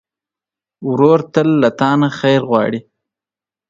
[0.87, 2.79] ورور تل له تا نه خیر غواړي.